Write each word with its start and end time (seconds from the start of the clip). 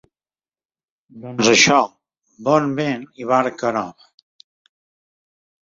Doncs 1.25 1.51
això, 1.51 1.77
bon 2.49 2.73
Vint 2.81 3.07
i 3.25 3.29
barca 3.35 3.77
Nova! 3.79 4.13